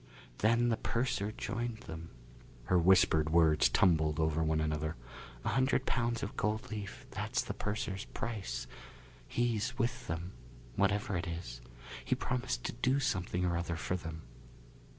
Then 0.39 0.69
the 0.69 0.77
purser 0.77 1.31
joined 1.31 1.81
them." 1.81 2.09
Her 2.63 2.79
whispered 2.79 3.29
words 3.29 3.69
tumbled 3.69 4.19
over 4.19 4.41
one 4.43 4.59
another. 4.59 4.95
"A 5.45 5.49
hundred 5.49 5.85
pounds 5.85 6.23
of 6.23 6.35
gold 6.35 6.71
leaf 6.71 7.05
that's 7.11 7.43
the 7.43 7.53
purser's 7.53 8.05
price. 8.05 8.65
He's 9.27 9.77
with 9.77 10.07
them 10.07 10.31
whatever 10.75 11.15
it 11.17 11.27
is. 11.27 11.61
He 12.03 12.15
promised 12.15 12.63
to 12.63 12.71
do 12.73 12.99
something 12.99 13.45
or 13.45 13.55
other 13.55 13.75
for 13.75 13.95
them." 13.95 14.23